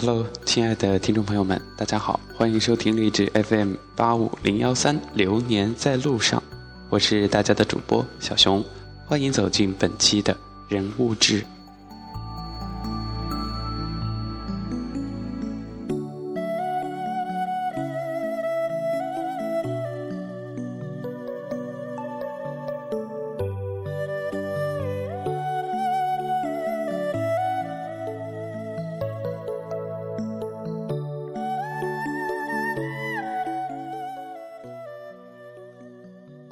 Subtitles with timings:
[0.00, 6.40] Hello，亲爱的听众朋友们，大家好，欢迎收听励志 FM 八五零幺三《流年在路上》，
[6.88, 8.64] 我是大家的主播小熊，
[9.06, 10.36] 欢迎走进本期的
[10.68, 11.44] 人物志。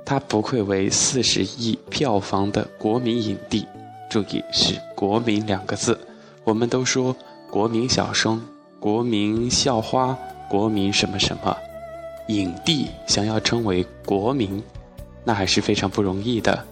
[0.06, 3.66] 他不愧为四十亿票房的国民影帝，
[4.08, 5.98] 注意是“国民”两个字。
[6.44, 7.14] 我们都说
[7.50, 8.40] 国民小生、
[8.78, 10.16] 国民校花、
[10.48, 11.56] 国民什么什么，
[12.28, 14.62] 影帝想要称为国民，
[15.24, 16.64] 那还是非常不容易的。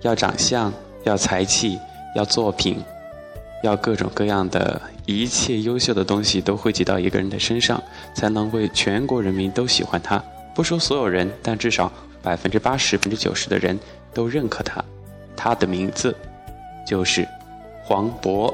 [0.00, 0.72] 要长相，
[1.04, 1.78] 要才气，
[2.16, 2.82] 要作品，
[3.62, 7.82] 要各种各样的一切优秀的东西都汇集到一个人的身上，
[8.14, 10.24] 才能为全国人民都喜欢他。
[10.54, 11.92] 不说所有人，但至少。
[12.22, 13.78] 百分之八十、百分之九十的人
[14.12, 14.84] 都认可他，
[15.36, 16.14] 他的名字
[16.86, 17.26] 就是
[17.84, 18.52] 黄渤。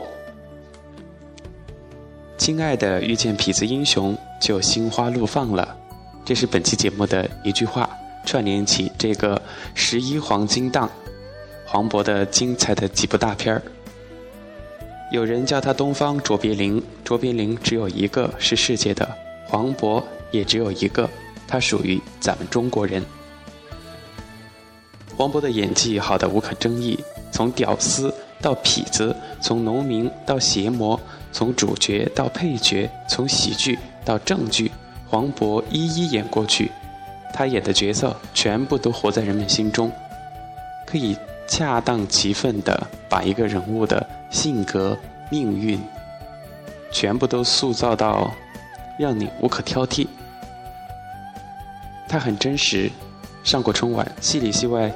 [2.38, 5.76] 亲爱的，遇见痞子英雄就心花怒放了，
[6.24, 7.88] 这是本期节目的一句话，
[8.24, 9.40] 串联起这个
[9.74, 10.88] 十一黄金档
[11.64, 13.62] 黄渤的精彩的几部大片儿。
[15.10, 19.08] 有人叫他东方卓别林，卓别林只有一个是世界的，
[19.46, 21.08] 黄渤也只有一个，
[21.48, 23.02] 他属于咱们中国人。
[25.16, 26.98] 黄渤的演技好的无可争议，
[27.30, 31.00] 从屌丝到痞子，从农民到邪魔，
[31.32, 34.70] 从主角到配角，从喜剧到正剧，
[35.08, 36.70] 黄渤一一演过去。
[37.32, 39.90] 他演的角色全部都活在人们心中，
[40.86, 41.16] 可以
[41.48, 44.96] 恰当其分地把一个人物的性格、
[45.30, 45.80] 命运
[46.92, 48.30] 全部都塑造到
[48.98, 50.06] 让你无可挑剔。
[52.06, 52.90] 他很真实，
[53.42, 54.92] 上过春晚，戏里戏外。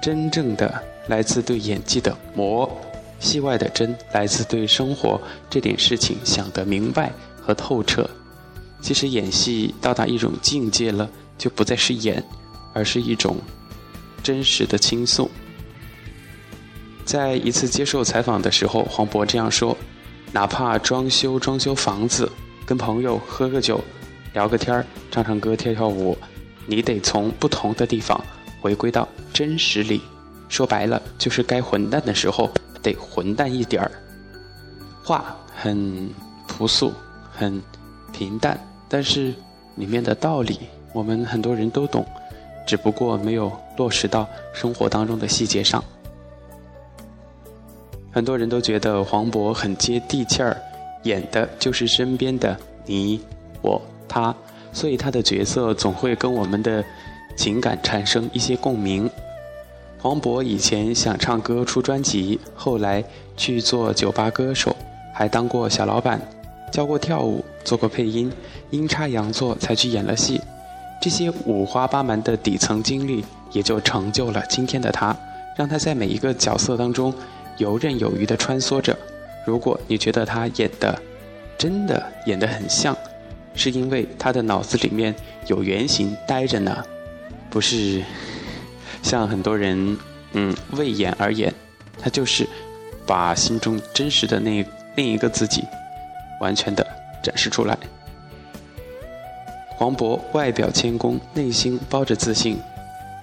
[0.00, 2.70] 真正的来自对演技的磨，
[3.18, 8.08] 戏外的真来自对生活这点事情想得明白和透彻。
[8.80, 12.24] 其实演戏到达一种境界了，就不再是演，
[12.72, 13.36] 而是一种
[14.22, 15.30] 真实的倾诉。
[17.04, 19.76] 在一次接受采访的时候，黄渤这样说
[20.32, 22.30] ：“哪怕装修装修房子，
[22.64, 23.84] 跟朋友喝个酒，
[24.32, 26.16] 聊个天儿，唱唱歌，跳跳舞，
[26.64, 28.18] 你得从不同的地方。”
[28.60, 30.00] 回归到真实里，
[30.48, 32.50] 说白了就是该混蛋的时候
[32.82, 33.90] 得混蛋一点儿。
[35.02, 36.10] 话很
[36.46, 36.92] 朴素，
[37.32, 37.60] 很
[38.12, 39.32] 平淡，但是
[39.76, 40.60] 里面的道理
[40.92, 42.04] 我们很多人都懂，
[42.66, 45.82] 只不过没有落实到生活当中的细节上。
[48.12, 50.56] 很多人都觉得黄渤很接地气儿，
[51.04, 53.20] 演的就是身边的你、
[53.62, 54.34] 我、他，
[54.72, 56.84] 所以他的角色总会跟我们的。
[57.40, 59.10] 情感产生一些共鸣。
[59.98, 63.02] 黄渤以前想唱歌出专辑，后来
[63.34, 64.76] 去做酒吧歌手，
[65.14, 66.20] 还当过小老板，
[66.70, 68.30] 教过跳舞，做过配音，
[68.68, 70.38] 阴差阳错才去演了戏。
[71.00, 75.16] 这些五花八门的底层经历，也就成就了今天的他，
[75.56, 77.10] 让他在每一个角色当中
[77.56, 78.94] 游刃有余地穿梭着。
[79.46, 81.00] 如果你觉得他演的
[81.56, 82.94] 真的演得很像，
[83.54, 85.14] 是因为他的脑子里面
[85.46, 86.84] 有原型待着呢。
[87.50, 88.02] 不是
[89.02, 89.98] 像很多人
[90.34, 91.52] 嗯为演而演，
[91.98, 92.48] 他就是
[93.04, 95.64] 把心中真实的那另一个自己
[96.40, 96.86] 完全的
[97.22, 97.76] 展示出来。
[99.76, 102.56] 黄渤外表谦恭，内心包着自信。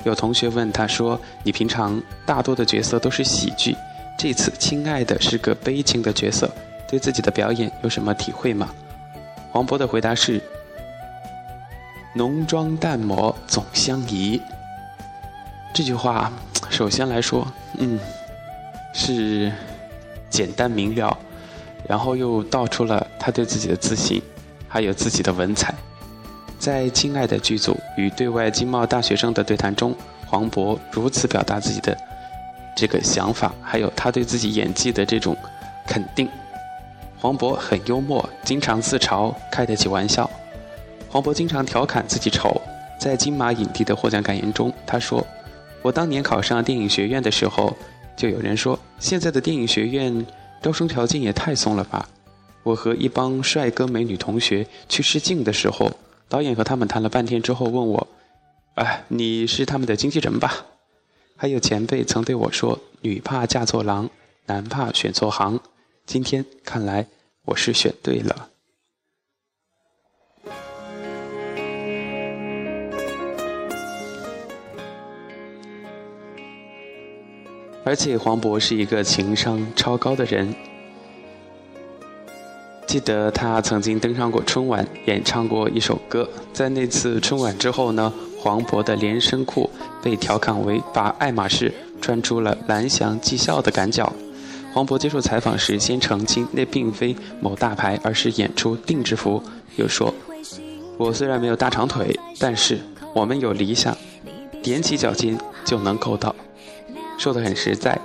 [0.03, 3.75] 有同学问他说：“你平常大多的角色都是喜剧，
[4.17, 6.49] 这次亲爱的是个悲情的角色，
[6.89, 8.69] 对自己的表演有什么体会吗？”
[9.51, 10.41] 黄渤的回答是。
[12.17, 14.41] 浓妆淡抹总相宜。
[15.71, 16.33] 这句话，
[16.67, 17.47] 首先来说，
[17.77, 17.99] 嗯，
[18.91, 19.51] 是
[20.27, 21.15] 简单明了，
[21.87, 24.19] 然后又道出了他对自己的自信，
[24.67, 25.75] 还有自己的文采。
[26.57, 31.95] 在《亲爱的》剧组与对外经贸大学生的对谈中，黄渤如此表达自己的
[32.75, 35.37] 这个想法，还有他对自己演技的这种
[35.85, 36.27] 肯定。
[37.19, 40.27] 黄渤很幽默，经常自嘲，开得起玩笑。
[41.09, 42.61] 黄渤经常调侃自己丑，
[42.99, 45.25] 在金马影帝的获奖感言中，他说
[45.81, 47.75] ：“我当年考上电影学院的时候，
[48.15, 50.25] 就有人说现在的电影学院
[50.61, 52.07] 招生条件也太松了吧。
[52.63, 55.91] 我和一帮帅哥美女同学去试镜的时候，
[56.27, 58.07] 导演和他们谈了半天之后问我
[58.75, 60.65] ：‘哎，你是他们的经纪人吧？’
[61.37, 64.09] 还有前辈曾对我说：‘女怕嫁错郎，
[64.47, 65.59] 男怕选错行。’
[66.05, 67.07] 今天看来
[67.45, 68.49] 我是选对了。
[77.87, 80.53] 而且黄渤是一个情商超高的人。
[82.85, 86.27] 记得他曾经登上过春晚，演唱过一首歌。
[86.51, 88.11] 在那次春晚之后呢，
[88.41, 89.69] 黄渤的连身裤
[90.03, 94.11] 被调侃为把爱马仕穿出了蓝翔技校的赶脚。
[94.73, 99.41] 黄渤接受采访时先澄清，那并非某大牌，而是演出定制服。
[99.77, 100.13] 又说
[100.99, 102.79] ：“我虽然没有大长腿，但是
[103.13, 103.95] 我们有理想，
[104.61, 106.35] 踮起脚尖就能够到。”
[107.17, 107.99] 说的很实在，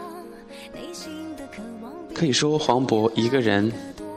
[2.15, 3.71] 可以说黄渤一个人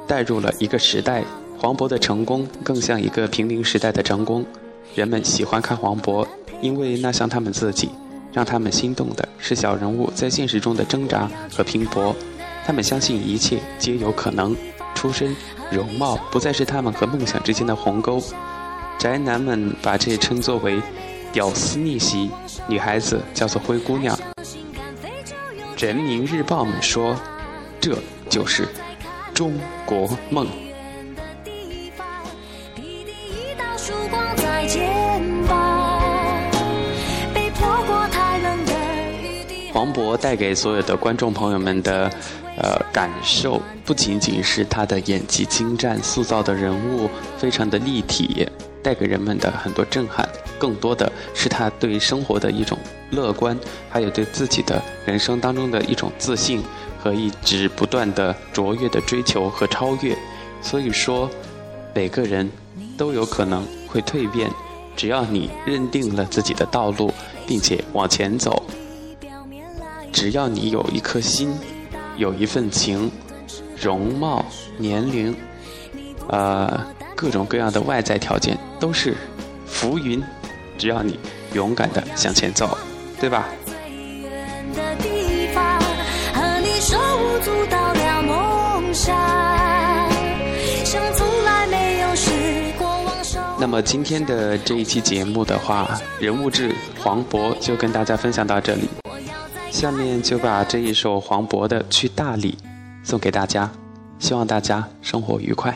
[0.08, 1.24] 带入了一个时代。
[1.58, 4.46] 黄渤的成功更像一个平民时代的成功。
[4.94, 6.28] 人们喜欢看黄渤，
[6.62, 7.90] 因为那像他们自己，
[8.32, 12.16] 让他们心动的是小人物在现实中的挣扎和拼搏。
[12.66, 14.56] 他们相信一切皆有可能，
[14.94, 15.36] 出身、
[15.72, 18.22] 容貌不再是他们和梦想之间的鸿沟。
[19.00, 20.80] 宅男们把这称作为
[21.32, 22.30] “屌丝逆袭”，
[22.68, 24.15] 女孩子叫做“灰姑娘”。
[25.78, 27.20] 人民日报们说，
[27.82, 27.98] 这
[28.30, 28.66] 就是
[29.34, 29.54] 中
[29.86, 30.48] 国梦。
[39.74, 42.10] 黄渤带给所有的观众朋友们的，
[42.58, 48.48] 呃，感受不仅仅是他的演技精湛，塑造的人物非常的立体。
[48.86, 50.30] 带给人们的很多震撼，
[50.60, 52.78] 更多的是他对生活的一种
[53.10, 53.58] 乐观，
[53.90, 56.64] 还有对自己的人生当中的一种自信
[57.02, 60.16] 和一直不断的卓越的追求和超越。
[60.62, 61.28] 所以说，
[61.96, 62.48] 每个人
[62.96, 64.52] 都有可能会蜕变，
[64.96, 67.12] 只要你认定了自己的道路，
[67.48, 68.62] 并且往前走，
[70.14, 71.52] 只要你有一颗心，
[72.18, 73.12] 有一份情，
[73.82, 74.46] 容貌、
[74.78, 75.36] 年龄，
[76.28, 76.94] 呃。
[77.16, 79.16] 各种各样的外在条件都是
[79.66, 80.22] 浮云，
[80.78, 81.18] 只要你
[81.54, 82.78] 勇敢的向前走，
[83.20, 83.48] 对吧？
[93.58, 98.88] 那么今天的这一期节目的话，人物志黄渤就跟大家分享到这里，
[99.72, 102.58] 下面就把这一首黄渤的《去大理》
[103.08, 103.72] 送给大家，
[104.20, 105.76] 希望大家生活愉快。